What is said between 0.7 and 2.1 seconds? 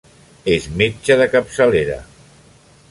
metge de capçalera.